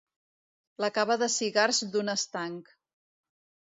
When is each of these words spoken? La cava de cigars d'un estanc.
La 0.85 0.89
cava 0.95 1.19
de 1.25 1.29
cigars 1.35 1.85
d'un 1.93 2.13
estanc. 2.19 2.77